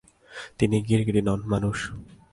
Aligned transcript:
তিনি 0.59 0.77
গিরগিটি 0.87 1.21
নন, 1.21 1.39
মানুষ। 1.45 1.77